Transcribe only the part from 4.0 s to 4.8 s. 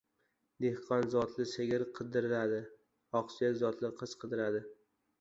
qiz qidiradi.